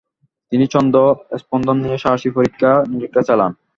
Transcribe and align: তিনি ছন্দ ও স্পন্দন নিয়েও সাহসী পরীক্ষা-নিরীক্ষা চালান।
তিনি 0.51 0.65
ছন্দ 0.67 0.93
ও 1.03 1.07
স্পন্দন 1.41 1.77
নিয়েও 1.79 2.03
সাহসী 2.03 2.29
পরীক্ষা-নিরীক্ষা 2.35 3.21
চালান। 3.27 3.51